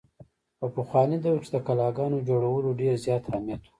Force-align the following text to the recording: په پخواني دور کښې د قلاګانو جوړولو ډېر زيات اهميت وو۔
په 0.59 0.65
پخواني 0.75 1.17
دور 1.23 1.37
کښې 1.41 1.51
د 1.53 1.57
قلاګانو 1.67 2.25
جوړولو 2.29 2.77
ډېر 2.81 2.95
زيات 3.03 3.23
اهميت 3.27 3.61
وو۔ 3.63 3.69